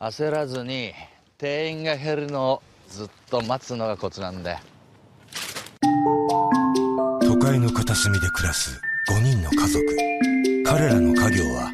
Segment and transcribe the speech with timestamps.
[0.00, 0.92] 焦らずに
[1.38, 4.58] 定員が減るのをずっと待つのがコツなんだよ
[7.20, 8.80] 都会の片隅で暮らす
[9.10, 9.84] 5人の家族
[10.64, 11.72] 彼らの家業は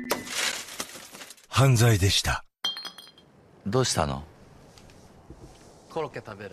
[1.48, 2.45] 犯罪でした
[3.67, 4.23] どうしたの？
[5.91, 6.52] コロッケ食べる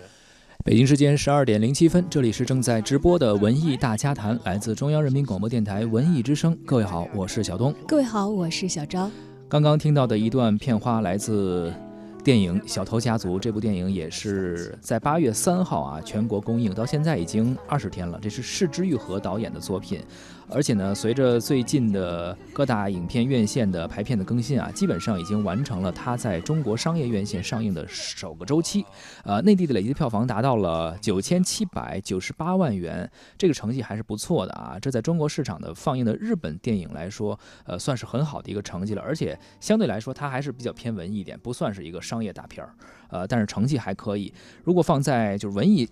[0.65, 6.57] 北京时间十二点零七分，这里是正在直播的文艺大家谈，来自中央人民广播电台文艺之声。
[6.65, 7.73] 各位好，我是小东。
[7.87, 9.09] 各位好，我是小昭。
[9.49, 11.73] 刚刚听到的一段片花来自
[12.21, 13.37] 电影《小偷家族》。
[13.39, 18.19] 这部电影也是在八月三号啊全国公映，到现在已经二十天了。
[18.21, 20.01] 这是市之愈合导演的作品。
[20.49, 28.85] 而且呢，随着最近的各大影片院线的排片的更新啊，基本上已经完成了它在中国商业院线上映的首个周期。
[29.23, 34.77] 呃，内地的累计票房达到了九千七百九十八万元，这个成绩还是不错的啊。
[34.81, 39.01] 这在中国市场的放映的日本电影来说，呃，算是很好的一个成绩了。
[39.01, 42.73] 而且相对来说，它还是比较偏文艺一点，不算是一个商业大片儿。
[43.09, 44.33] 呃，但是成绩还可以。
[44.63, 45.87] 如果放在就是文艺。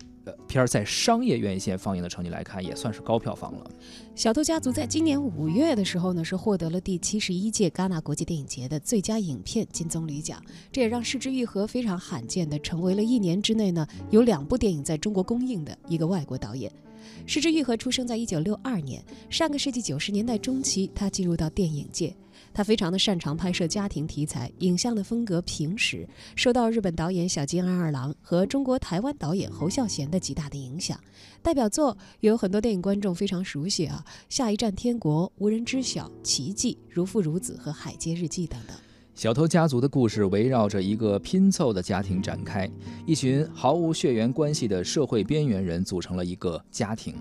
[0.48, 3.72] 片儿在商业院线放映的成绩来看，也算是高票房了。
[4.16, 16.72] 《小偷家族》在今年五月的时候呢，是获得了第七十一届戛纳国际电影节的最佳影片金棕榈奖，这也让《失之愈合》非常罕见的成为了一年之内呢有两部电影在中国公映的一个外国导演。
[17.28, 22.16] 失之愈合出生在一九六二年，上个世纪九十年代中期，他进入到电影界。
[22.56, 30.98] 他非常的擅长拍摄家庭题材，影像的风格平实，受到日本导演小津安二郎和中国台湾导演侯孝贤的极大的影响。
[31.42, 38.74] 代表作有很多电影观众非常熟悉啊，《下一站天国》《无人知晓》《奇迹》《如父如子》和《海街日记》等等。
[39.14, 42.72] 小偷家族的故事围绕着一个拼凑的家庭展开，
[43.06, 47.14] 一群毫无血缘关系的社会边缘人组成了一个家庭，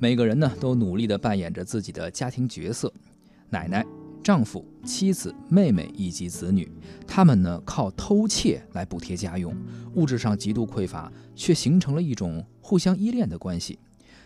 [0.00, 2.92] 每个人呢都努力地扮演着自己的家庭角色，
[3.48, 3.86] 奶奶。
[4.22, 6.70] 丈夫、妻子、妹妹以及子女，
[7.06, 9.54] 他们呢靠偷窃来补贴家用，
[9.94, 13.78] 物质上极度匮乏，却形成了一种互相依恋的关系。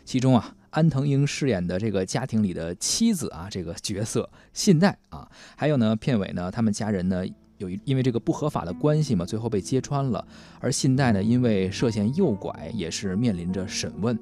[0.05, 7.25] 其中啊，安藤英饰演的这个家庭里的妻子啊，这个角色信代啊，还有呢，片尾呢，他们家人呢。
[7.59, 10.23] 有一因为这个不合法的关系嘛，最后被揭穿了。
[10.61, 14.15] 而信贷呢，因为涉嫌诱拐，也是面临着审问。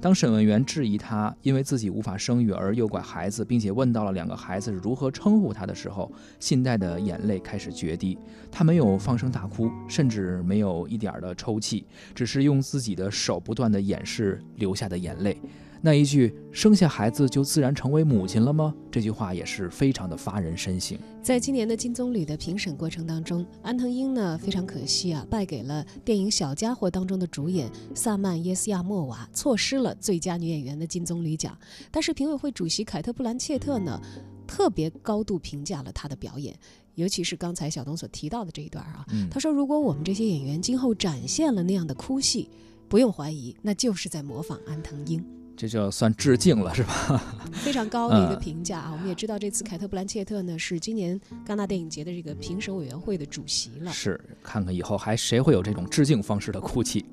[0.00, 8.18] 当审问员质疑他因为自己无法生育而诱拐孩子，并且问到了两个孩子如何称呼他的时候，信贷的眼泪开始决堤。
[8.50, 15.40] 他没有放声大哭，甚至没有一点的抽泣，只是用自己的手不断的掩饰流下的眼泪。
[15.82, 20.98] 那一句“生下孩子就自然成为母亲了吗？”这句话也是非常的发人深省。
[21.22, 31.56] 在今年的金棕榈的评审过程当中，安藤英呢非常可惜啊，败给了电影《小家伙》当中的主演萨曼耶斯亚莫娃，错失了最佳女演员的金棕榈奖。
[31.90, 33.98] 但是评委会主席凯特布兰切特呢，
[34.46, 36.54] 特别高度评价了她的表演，
[36.96, 42.50] 尤其是刚才小东所提到的这一段啊，他说：“如果我们这些演员今后展现了那样的哭戏，
[42.86, 45.24] 不用怀疑，那就是在模仿安藤英。”
[45.60, 47.22] 这就算致敬了，是吧？
[47.52, 48.88] 非常高的一个评价啊！
[48.92, 53.92] 我们也知道，这次凯特·布兰切特呢是今年戛纳电影节的这个评审委员会的主席了。
[53.92, 57.04] 是，看看以后还谁会有这种致敬方式的哭泣。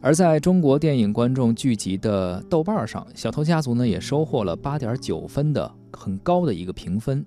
[0.00, 7.24] 而在中国电影观众聚集的豆瓣上，《小偷家族》呢也收获了八点九分的很高的一个评分。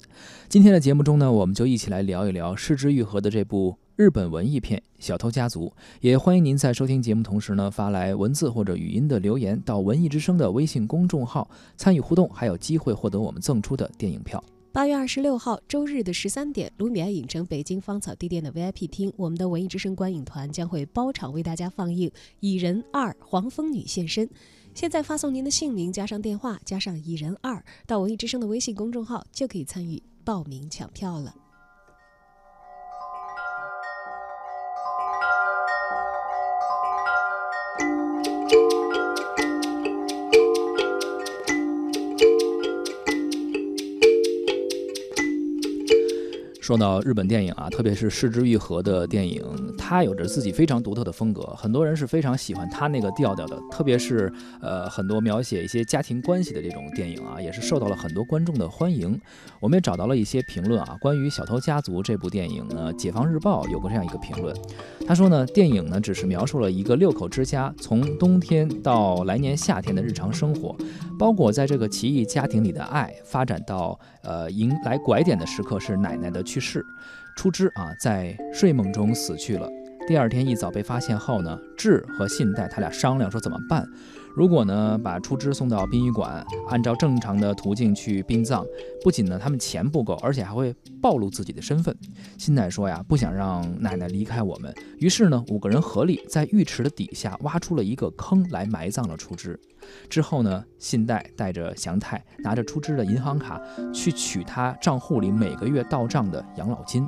[0.47, 3.75] 今天的节目中呢，我们就一起来聊一聊失之愈合的这部。
[3.99, 5.65] 日本文艺片《小偷家族》，
[5.99, 11.45] 也欢迎您在收听节目同时呢，发来文字或者语音的留言到文艺之声的微信公众号
[11.75, 14.41] 参与互动，还有机会获得我们赠出的电影票。
[14.71, 24.25] 八月二十六号周日的十三点，卢米埃影城北京芳草地店的 VIP 厅，我们的文艺之声观影团将会包场为大家放映《蚁人二：黄蜂女现身》。
[24.73, 31.35] 现在发送您的姓名加上电话加上“蚁人二”到文艺之声的微信公众号，就可以参与报名抢票了。
[46.69, 49.43] 说到日本电影啊，特别是失之愈合的电影，
[49.75, 53.59] 它有着自己非常独特的风格，很多人是非常喜欢它那个调调的。
[53.71, 59.19] 特别是呃，很多描写一些家庭关系的这种电影啊，也是受到了很多观众的欢迎。
[59.59, 64.55] 我们也找到了一些评论啊，关于《小偷家族》这部电影呢，《解放日报》有过这样一个评论，
[65.07, 70.77] 他说呢，电影呢只是描述了一个六口之家从冬天到来年夏天的日常生活，
[71.17, 76.58] 包裹在这个奇异家庭里的爱，发展到呃迎来拐点的时刻是奶奶的去。
[76.59, 76.85] 是，
[77.35, 79.69] 出之啊，在睡梦中死去了。
[80.07, 83.87] 第二天一早被发现后呢，智和信代他俩商量说怎么办。
[84.39, 88.65] 如果呢把出枝送到殡仪馆，按照正常的途径去殡葬，
[89.03, 91.93] 不仅呢他们钱不够，而且还会暴露自己的身份。
[92.37, 99.59] 信代说呀，不想让奶奶离开我们，于是呢五个人合力在浴池的底下挖出了一个坑来埋葬了出枝。
[100.09, 103.61] 之后呢，信代带着祥太拿着出枝的银行卡
[103.93, 107.05] 去取他账户里每个月到账的养老金。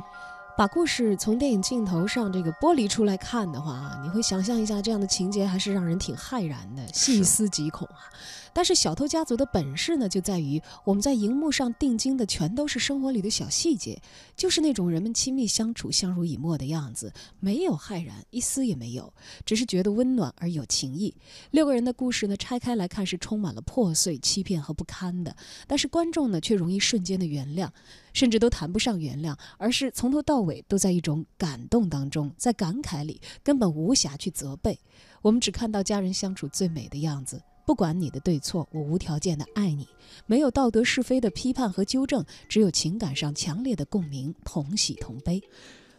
[0.61, 8.05] 把故事从电影镜头上这个剥离出来看的话啊，你会想象一下这样的情节，还是让人挺骇然的，细思极恐啊。
[8.53, 14.01] 但是小偷家族的本事呢，就在于我们在荧幕上定睛的全都是生活里的小细节，
[14.35, 19.13] 就是那种人们亲密相处、相濡以沫的样子，没有骇然，一丝也没有，
[19.45, 21.15] 只是觉得温暖而有情意。
[21.51, 25.35] 六个人的故事呢，拆开来看是充满了破碎、欺骗和不堪的，
[25.67, 27.69] 但是观众呢，却容易瞬间的原谅，
[28.13, 34.79] 甚至都谈不上原谅，而是从头到尾都在一种感动当中，在感慨里根本无暇去责备，
[35.21, 37.41] 我们只看到家人相处最美的样子。
[37.65, 39.87] 不管你的对错，我无条件的爱你，
[40.25, 45.41] 没有道德是非的批判和纠正，只有情感上强烈的共鸣，同喜同悲。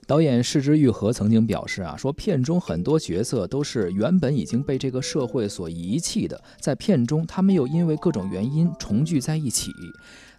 [0.05, 9.71] 导演释之玉和曾经表示啊，说片中很多角色都是原本已经被这个社会所遗弃的，在片中他们又因为各种原因重聚在一起。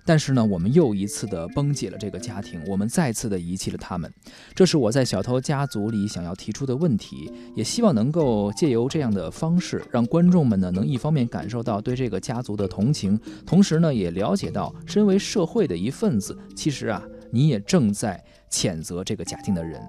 [0.06, 4.12] 但是呢，我们又一次的崩解了这个家庭，我们再次的遗弃了他们。
[4.54, 17.02] 这是我在《小偷家族》里想要提出的问题，也希望能够借由这样的方式，让观众们呢能一方面感受到对这个家族的同情，同时呢也了解到，身为社会的一份子，其实啊，
[17.32, 18.24] 你也正在
[18.54, 19.82] 谴责这个家庭的人。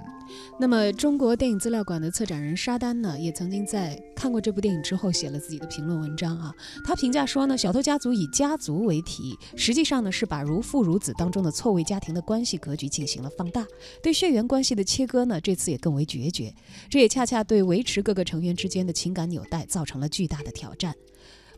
[0.59, 6.51] 那么，中国电影资料馆的策展人沙丹呢，也曾经在看过这部电影之后写了自己的评论文章啊。
[6.83, 13.67] 他评价说呢，《小偷家族》以家族为题，实际上呢是把如父如子当中的错位家庭的关系格局进行了放大，
[14.03, 16.53] 对血缘关系的切割呢，这次也更为决绝。
[16.89, 20.95] 这也恰恰对维持各个成员之间的情感纽带造成了巨大的挑战。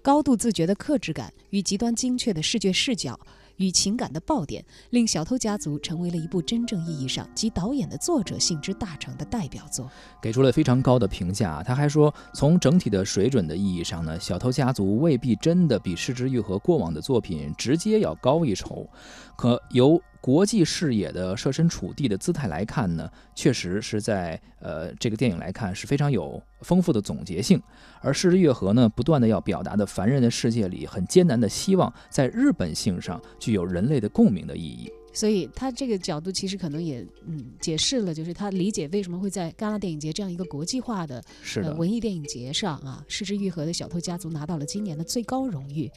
[0.02, 3.19] 高度自觉的克制感与极端精确的视觉视角。
[3.56, 11.62] 与情感的爆点，令《小偷家族》成为了一部真正意义上集导演的作者性之大成的代表作，给出了非常高的评价。
[11.62, 18.88] 他还说，从整体的水准的意义上呢，《小偷家族》未必真的比《失之愈合》过往的作品直接要高一筹，
[19.37, 20.00] 可由。
[20.26, 27.62] 国际视野的设身处地的姿态来看呢，确实是在呃这个电影来看是非常有丰富的总结性。
[28.00, 34.90] 而《失之愈合》呢，不断的要表达的凡人的世界里很艰难的希望，在日本性上具有人类的共鸣的意义。
[35.12, 41.23] 所以他这个角度其实可能也嗯解释了，就是他理解为什么会在戛纳电影节这样一个国际化的
[41.62, 45.88] 呃文艺电影节上啊，《失之愈合》的小偷家族拿到了今年的最高荣誉。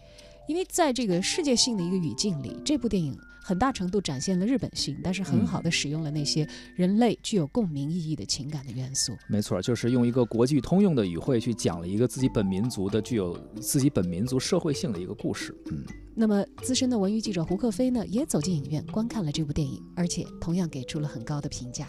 [0.50, 6.44] 因为在这个世界性的一个语境里，这部电影很大程度展现了日本性，但是很好的使用了那些
[6.75, 9.16] 人类具有共鸣意义的情感的元素。
[9.28, 15.56] 没错，就是用一个国际通用的语汇去讲了一个自己本民族的具有自己本民族社会性的一个故事。
[15.72, 15.86] 嗯，
[16.16, 21.86] 那么资深的文娱记者胡克飞呢，也走进影院观看了这部电影，而且同样给出了很高的评价。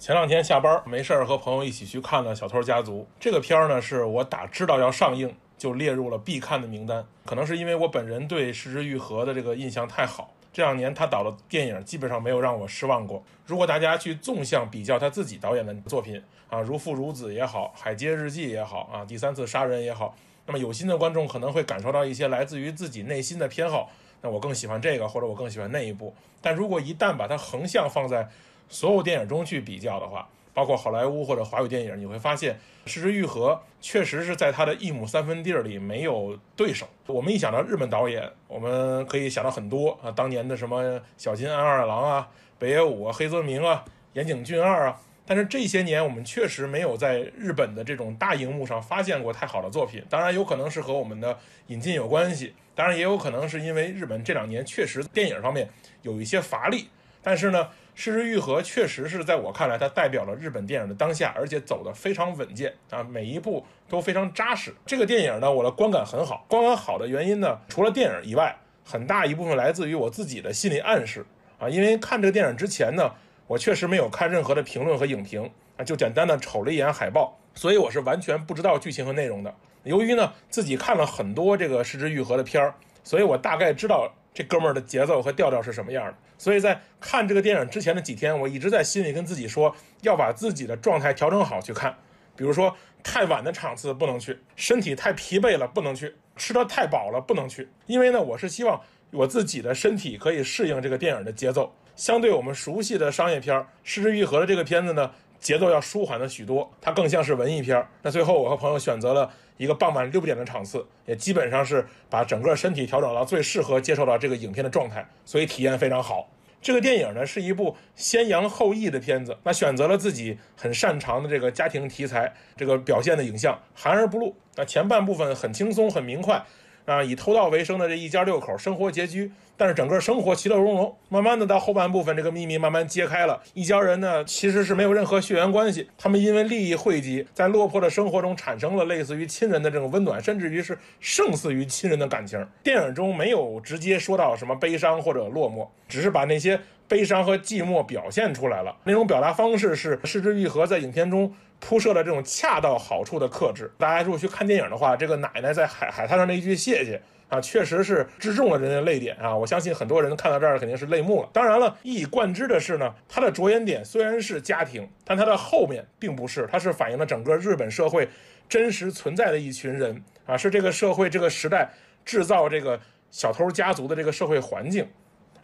[0.00, 5.32] 前两天下班没事儿，和朋友一起去看了《小偷家族》这个片儿呢，是我打知道要上映。
[5.56, 13.22] 就列入了必看的名单，可能是因为我本人对石之愈合的这个印象太好，这两年他导的电影基本上没有让我失望过。
[13.46, 20.14] 如果大家去纵向比较他自己导演的作品啊，如父如子也好，海街日记也好啊，第三次杀人也好，
[20.46, 23.90] 那么有心的观众可能会感受到一些来自于自己内心的偏好。
[24.20, 26.14] 那我更喜欢这个，或者我更喜欢那一部。
[26.40, 28.26] 但如果一旦把它横向放在
[28.68, 32.54] 所有电影中去比较的话，包括好莱坞或者华语电影，你会发现
[32.86, 36.88] 《失之愈合》确实是在它的一亩三分地儿里没有对手。
[37.06, 45.00] 我们一想到日本导演，我们可以想到很多啊，当年的什么小津安二郎啊、北野武啊、黑泽明啊、岩井俊二啊。
[45.26, 50.04] 但是这些年我们确实没有在日本的这种大荧幕上发现过太好的作品。
[50.08, 55.68] 当然有可能是和我们的引进有关系，当然也有可能是因为日本这两年确实电影方面
[56.02, 56.88] 有一些乏力。
[57.20, 57.64] 但是呢。
[57.94, 64.74] 《失之愈合》确实是在我看来，它代表了日本电影的当下，而且走得非常稳健啊，每一步都非常扎实。
[64.84, 66.44] 这个电影呢，我的观感很好。
[66.48, 71.24] 观感好的原因呢，除了电影以外，很大一部分来自于我自己的心理暗示
[71.58, 71.68] 啊。
[71.68, 73.08] 因为看这个电影之前呢，
[73.46, 79.54] 我确实没有看任何的评论和影评啊，就简单的瞅了一眼海报，所以我是完全不知道剧情和内容的。
[79.84, 82.74] 由于呢，自己看了很多这个《失之愈合》的片儿，
[83.04, 84.12] 所以我大概知道。
[84.34, 86.14] 这哥们儿的节奏和调调是什么样的？
[86.36, 91.96] 所以在看这个电影之前的几天，我一直在心里跟自己说，要把自己的状态调整好去看。
[92.34, 97.68] 比如说，太晚的场次不能去，身体太疲惫了不能去，吃得太饱了不能去。
[97.86, 98.80] 因为呢，我是希望
[99.12, 101.72] 我自己的身体可以适应这个电影的节奏。
[101.94, 105.12] 相对我们熟悉的商业片《失之愈合》的这个片子呢，
[105.44, 107.86] 节奏要舒缓的许多，它更像是文艺片。
[108.00, 116.30] 那最后我和朋友选择了一个傍晚六点的场次，也基本上是把整个身体调整到最适合接受到这个影片的状态，所以体验非常好。
[116.62, 124.34] 这个电影呢是一部先扬后抑的片子，那选择了自己很擅长的这个家庭题材，这个表现的影像含而不露。
[124.56, 126.42] 那前半部分很轻松很明快。
[126.84, 130.94] 啊，以偷盗为生的这一家六口生活拮据，但是整个生活其乐融融。
[131.08, 133.40] 慢慢的到后半部分，这个秘密慢慢揭开了。
[133.54, 142.46] 一家人呢，其实是没有任何血缘关系，他们因为利益汇集，在落魄的生活中产生了类似于亲人的这种温暖，甚至于是胜似于亲人的感情。
[142.62, 148.76] 电影中没有直接说到什么悲伤或者落寞，只是把那些悲伤和寂寞表现出来了。
[148.84, 151.34] 那种表达方式是失之愈合在影片中。
[151.60, 153.72] 铺设了这种恰到好处的克制。
[153.78, 157.00] 大家如果去看电影的话，这个奶奶在海海滩上那一句谢谢
[157.30, 159.34] 啊，确实是击中了人的泪点啊。
[159.34, 161.30] 我相信很多人看到这儿肯定是泪目了。
[161.32, 168.06] 当然了，一以贯之的是呢，它的着眼点虽然是家庭，但它的后面并不是，它是反映了整个日本社会
[168.46, 171.70] 真实存在的一群人啊，是这个社会这个时代
[172.04, 172.78] 制造这个
[173.10, 174.86] 小偷家族的这个社会环境，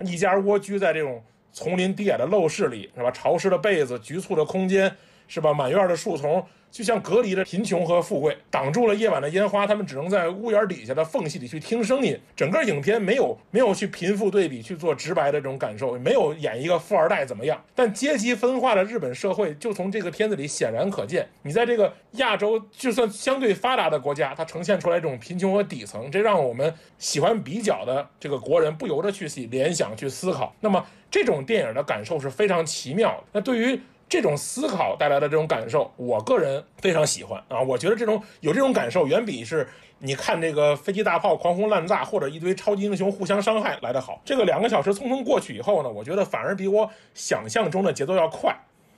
[0.05, 3.11] 一家蜗居在这种丛林低矮的陋室里，是吧？
[3.11, 4.95] 潮湿的被子，局促的空间。
[5.31, 5.55] 是吧？
[5.55, 9.65] 满院的树丛就像隔离着贫穷和富贵，挡住了夜晚的烟花。
[9.65, 12.19] 他们只能在屋檐底下的缝隙里去听声音。
[12.35, 17.63] 整个影片没有没有去贫富对比去做直白的这种感受，没有演一个富二代怎么样。
[17.77, 21.29] 但阶级分化的日本社会就从这个片子里显然可见。
[21.43, 30.53] 你在这个亚洲就算相对发达的国家，它呈现出来这种贫穷和底层，这让我们喜欢比较的这个国人不由得去联想去思考。
[30.59, 33.25] 那么这种电影的感受是非常奇妙的。
[33.33, 33.81] 那对于
[34.11, 37.61] 这种思考带来的这种感受，我个人非常喜欢啊！
[37.63, 39.65] 我觉得这种有这种感受，远比是
[40.01, 44.21] 你看这个飞机大炮狂轰滥炸或者一堆超级英雄互相伤害来得好。
[44.25, 48.53] 这个两个小时匆匆过去以后呢，我觉得反而比我想象中的节奏要快，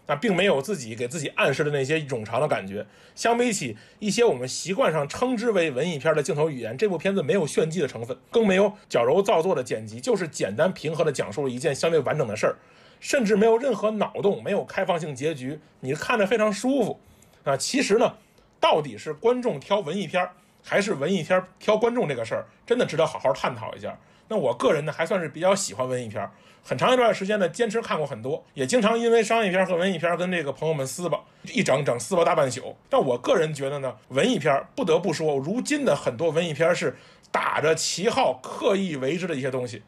[0.06, 2.86] 啊，并没有自己给自己暗示的那些冗长的感觉。
[3.14, 12.56] 相比起一些我们习惯上称之为文艺片的镜头语言，这部片子没有炫技的成分，更没有矫揉造作的剪辑，就是简单平和的讲述了一件相对完整的事儿。
[13.02, 17.00] 甚至没有任何脑洞，没有开放性结局，你看着非常舒服，
[17.42, 18.14] 啊，其实呢，
[18.60, 20.30] 到底是观众挑文艺片儿，
[20.62, 23.98] 还是文艺片儿挑观众这个事儿，真的值得好好探讨一下。
[24.28, 26.30] 那我个人呢，还算是比较喜欢文艺片儿，
[26.62, 32.76] 很长一段时间呢，坚持看过很多，也经常因为商业片和文艺片跟这个朋友们撕吧，一整整撕吧大半宿。
[32.88, 36.96] 但我个人觉得呢，文艺片儿不得不说，如今的很多文艺片是
[37.32, 39.82] 打着旗号刻意为之的一些东西。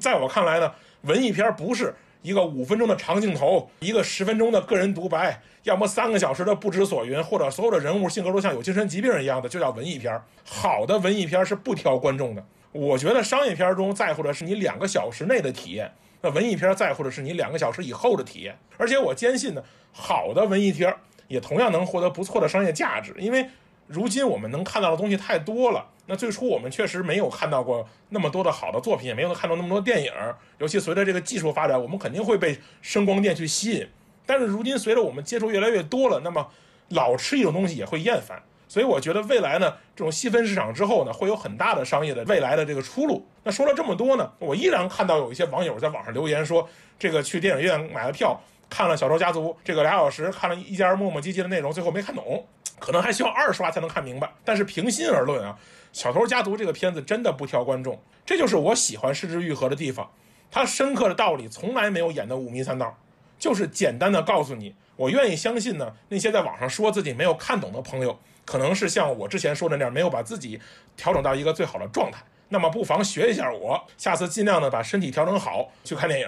[0.00, 1.92] 在我看来呢，文艺片不是。
[2.22, 10.20] 一个五分钟的长镜头，一个十分钟的个人独白，要么三个小时的不知所云，或者所有的人物性格都像有精神疾病一样的，就叫文艺片。
[10.44, 12.44] 好的文艺片是不挑观众的。
[12.72, 18.56] 我觉得商业片中在乎的是你两个小时内的体验，那文艺片在乎的是你两个小时以后的体验。
[18.76, 19.62] 而且我坚信呢，
[19.92, 20.94] 好的文艺片
[21.28, 23.48] 也同样能获得不错的商业价值，因为。
[23.90, 25.84] 如今我们能看到的东西太多了。
[26.06, 30.12] 那最初我们确实没有看到过那么多的好的作品，也没有看到那么多电影。
[30.58, 33.88] 尤其随着这个技术发展，我们肯定会被声光电去吸引。
[34.24, 36.48] 但是如今随着我们接触越来越多了，那么
[36.90, 38.40] 老吃一种东西也会厌烦。
[38.68, 43.26] 所以我觉得未来呢，这种细分市场之后呢，会有很大的商业的未来的这个出路。
[43.42, 52.46] 那说了这么多呢，我依然看到有一些网友在网上留言说，这个去电影院买了票，看了《小偷家族》这个俩小时，看了一家人磨磨唧唧的内容，最后没看懂。
[52.80, 55.56] 可能还需要二刷才能看明白，但是平心而论啊，
[55.92, 60.10] 《小偷家族》这个片子真的不挑观众，这就是我喜欢《失之愈合》的地方。
[60.50, 62.98] 它深刻的道理从来没有演的五迷三道，
[63.38, 65.92] 就是简单的告诉你，我愿意相信呢。
[66.08, 70.60] 那些在网上说自己没有看懂的朋友，可能是像我之前说的那样，没有把自己
[70.96, 72.20] 调整到一个最好的状态。
[72.48, 76.26] 那么不妨学一下我，下次尽量的把身体调整好去看电影。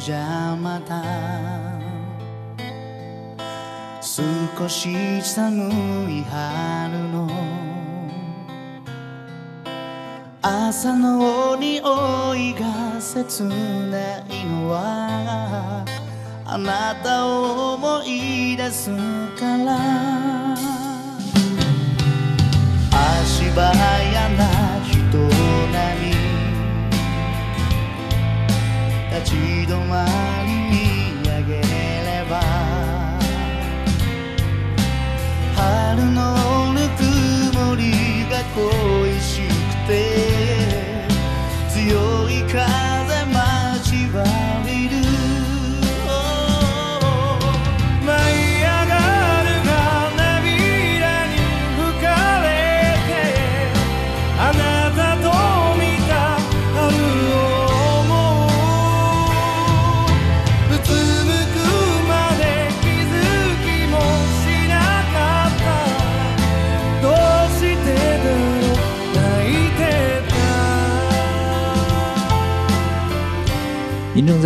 [0.00, 1.02] じゃまた。
[4.00, 5.70] 少し寒
[6.10, 7.30] い春の。
[10.42, 11.80] 朝の匂
[12.34, 15.84] いが切ないのは。
[16.44, 18.90] あなたを思い出す
[19.38, 20.56] から。
[22.90, 24.55] 足早な
[29.18, 29.34] 立ち
[29.66, 30.04] 止ま
[30.44, 32.38] り見上げれば
[35.56, 41.08] 春のぬくもりが恋しくて
[41.70, 42.85] 強い風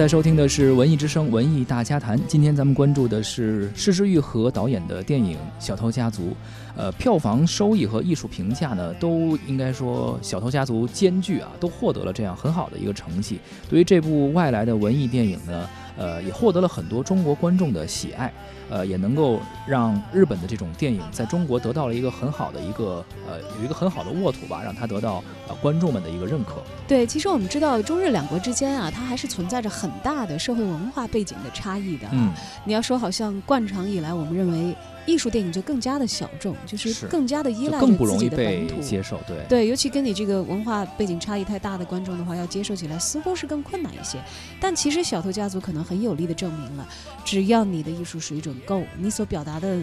[0.00, 6.28] 在收听的是《文艺之声·文艺大家谈》，今天咱们关注的是失之愈合导演的电影《小偷家族》。
[6.74, 13.38] 呃，票房收益和艺术评价呢，都应该说《小偷家族》兼具啊，都获得了这样很好的一个成绩。
[13.68, 15.68] 对于这部外来的文艺电影呢，
[16.00, 18.32] 呃，也获得了很多中国观众的喜爱，
[18.70, 26.62] 呃，也能够让日本的这种电影在中国得到了一个很好的一个呃，有一个很好的沃土吧，让它得到呃观众们的一个认可。
[26.88, 32.12] 对，其实我们知道中日两国之间啊，它还是存在着很大的社会文化背景的差异的啊。
[32.14, 32.32] 嗯，
[32.64, 34.74] 你要说好像惯常以来，我们认为
[35.10, 38.80] 艺术电影就更加的小众，就是是更加的依赖更不容易着自己的被本土。
[38.80, 39.20] 接受。
[39.26, 44.18] 对，对，尤其跟你这个文化背景差异太大的观众的话，要接受起来似乎是更困难一些。
[44.60, 46.88] 但其实《小偷家族》可能很有力的证明了，
[47.24, 49.78] 只要你的艺术水准够，你所表达的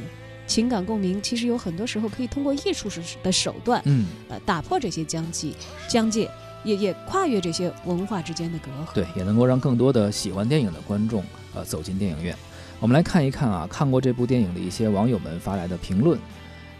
[0.48, 2.90] 情感共鸣，其实有很多时候可以通过艺术
[3.22, 4.08] 的手段，嗯。
[4.30, 5.52] 呃，打破这些疆界，
[5.90, 6.30] 疆界，
[6.64, 8.94] 也也跨越这些文化之间的隔阂。
[8.94, 12.36] 对，也能够让更多的喜欢电影的观众呃走进电影院。
[12.80, 16.20] 我们来看一看啊，看过这部电影的一些网友们发来的评论。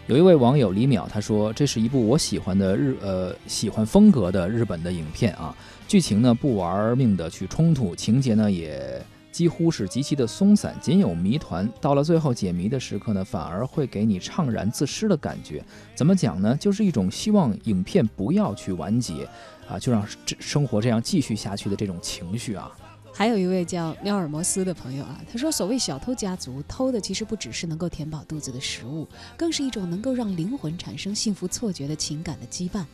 [0.06, 5.54] 有一位网友李淼他说：“这是一部我喜欢的日呃喜欢风格的日本的影片啊，
[5.88, 11.68] 剧情呢不玩命的去冲突，情节呢也几乎是极其的松散，仅有谜团。
[11.80, 15.62] 到了最后解谜的时刻呢，反而会给你怅然自失的感觉。
[15.96, 16.56] 怎么讲呢？
[16.58, 19.28] 就是一种希望影片不要去完结，
[19.68, 22.70] 啊，就让这生活这样继续下去的这种情绪啊。”
[23.18, 32.84] 还有一位叫喵尔摩斯的朋友啊，他说：“所谓小偷家族，偷的其实不只是能够填饱肚子的食物，更是一种能够让灵魂产生幸福错觉的情感的羁绊。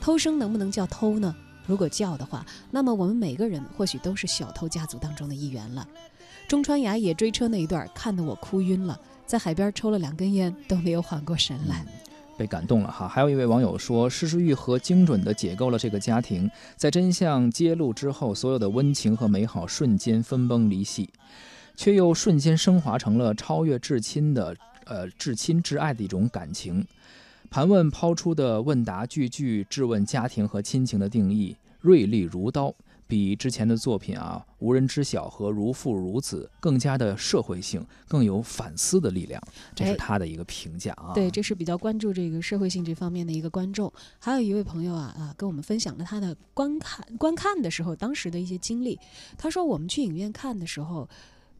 [0.00, 1.32] 偷生能不能叫偷呢？
[1.68, 5.86] 如果叫的话，那么我们每个人或许都是小偷家族当中的一员了。
[6.48, 11.86] 中川雅也追车那一段，看得我哭晕了，在海边抽了两根烟都没有缓过神来。
[12.40, 13.06] 被感动了哈。
[13.06, 21.10] 还有一位网友说，失之愈合精准地解构了这个家庭，在真相揭露之后，所有的温情和美好瞬间分崩离析，
[21.76, 26.86] 却又瞬间升华成了超越至亲的呃至亲至爱的一种感情。
[27.50, 32.74] 盘问抛出的问答句句质问家庭和亲情的定义，锐利如刀。
[33.10, 39.42] 比之前的作品啊，《无人知晓》和《如父如子》更加的社会性，更有反思的力量，
[39.74, 41.12] 这是哎他的一个评价啊。
[41.12, 43.92] 对，这是比较关注这个社会性这方面的一个观众。
[44.20, 48.98] 还有一位朋友啊啊，跟我们分享了他的观看观看的时候当时的一些经历。
[49.36, 51.08] 他说，我们去影院看的时候，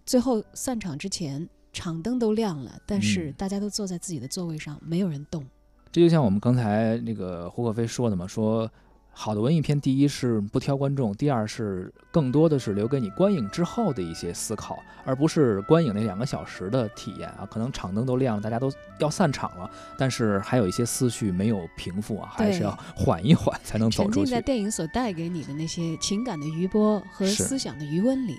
[0.07, 5.45] 最后散场之前，场灯都亮了，但是嗯大家都坐在自己的座位上，没有人动。
[5.93, 8.71] 这就像我们刚才那个胡可飞说的嘛，说
[9.13, 17.47] 好的文艺片，第一是不挑观众，第二是更多的是留给你观影之后的一些思考，而不是观影那两个小时的体验啊。
[17.51, 24.41] 可能场灯都亮了，大家都要散场了，但是还有一些思绪没有平复啊，还是要缓一缓才能走出去沉浸在。
[24.41, 28.37] 电影所带给你的那些情感的余波和思想的余温里。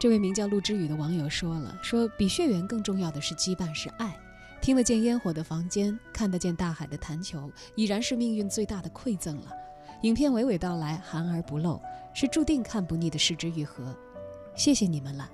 [0.00, 4.14] 这位名叫陆之宇的网友说了：“说比血缘更重要的是羁绊，是爱。
[4.60, 9.48] 听得见烟火的房间，看得见大海的弹球，已然是命运最大的馈赠了。
[10.04, 11.80] 影片娓娓道来，含而不露，
[12.12, 13.82] 是注定看不腻的失之愈合。
[14.54, 15.26] 谢谢你们了，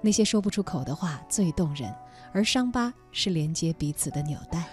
[0.00, 1.94] 那些说不出口的话最动人，
[2.32, 4.64] 而伤疤是连接彼此的纽带。”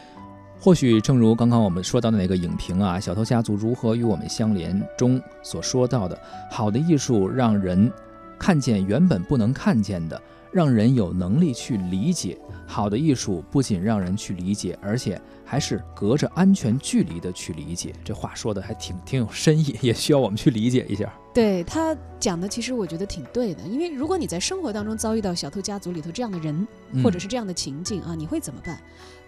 [0.59, 7.91] 或许正如刚刚我们说到的那个影评啊，《小偷家族如何与我们相连》中所说到的，好的艺术让人
[8.39, 10.19] 看见原本不能看见的，
[10.53, 12.37] 让人有能力去理解。
[12.65, 17.93] 好的艺术不仅让人去理解，而且还是隔着安全距离的去理解。
[18.03, 21.11] 这话说的还挺挺有深意，也需要我们去理解一下。
[21.33, 23.61] 对他讲的，其实我觉得挺对的。
[23.63, 28.79] 因为如果你在生活当中遭遇到小偷家族里头这样的人，嗯或者是这样的情境啊，你会怎么办？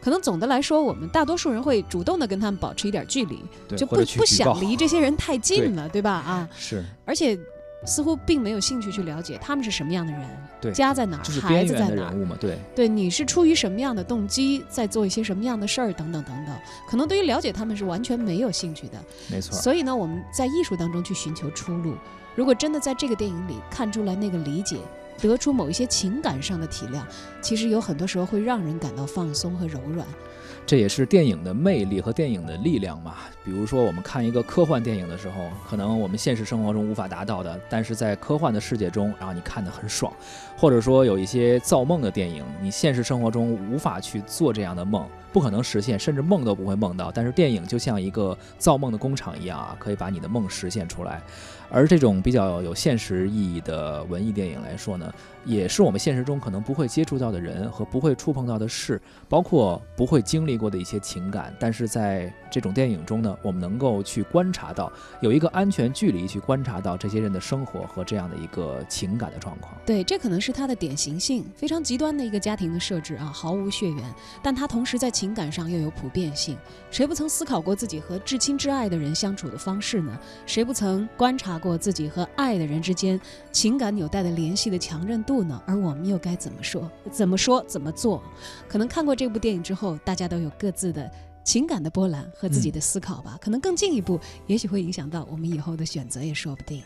[0.01, 3.39] 可能总的来说，我们大多数人会主动的跟他们保持一点距离，
[3.75, 6.11] 就不不想离这些人太近了， 对吧？
[6.11, 7.37] 啊，是而且
[7.85, 10.21] 似乎并没有兴趣去了解他们是什么样的人，
[10.59, 16.55] 对，家在哪儿，就是孩子在哪对，对，你是出于什么样的动机在做一些什么样的事儿，等等等等，
[16.89, 18.97] 可能对于了解他们是完全没有兴趣的。
[19.31, 19.53] 没错。
[19.53, 21.95] 所以呢，我们在艺术当中去寻求出路。
[22.35, 24.77] 如果真的在这个电影里看出来那个理解，
[25.19, 27.01] 得出某一些情感上的体谅，
[27.41, 30.05] 其实有很多时候会让人感到放松和柔软。
[30.67, 33.17] 这也是电影的魅力和电影的力量嘛。
[33.43, 40.11] 比如说，我们看一个科幻电影的时候，可能我们现实生活中无法达到的，但是在科幻的世界中，然后你看得很爽。
[40.57, 47.11] 或者说，有一些造梦的电影，你现实生活中无法去做这样的梦，不可能实现，甚至梦都不会梦到。
[47.11, 51.21] 但是电影就像一个造梦的工厂一样啊，可以把你的梦实现出来。
[51.75, 61.53] 而这种比较有现实意义的文艺电影来说呢，也是我们现实中可能不会接触到的人和不会触碰到的事，包括不会经历过的一些情感。
[61.59, 69.75] 但是在这种电影中呢，我们能够去观察到，有一个安全距离去观察到这些人的生活和这样的一个情感的状况。
[69.85, 74.01] 对，这可能是它的典型性，非常极端的一个家庭的设置啊，毫无血缘，
[74.41, 76.57] 但它同时在情感上又有普遍性。
[76.89, 80.17] 谁不曾思考过自己和至亲至爱的人相处的方式呢？
[80.45, 83.19] 谁不曾观察过自己和爱的人之间
[83.51, 85.59] 情感纽带的联系的强韧度呢？
[85.65, 86.89] 而我们又该怎么说？
[87.11, 87.63] 怎么说？
[87.67, 88.21] 怎么做？
[88.67, 91.09] 可能看过这部电影之后，大家都有各自的
[91.43, 93.37] 情感的波澜和自己的思考吧。
[93.41, 96.83] 可能更进一步，也许会影响到我们以后的选择，也说不定。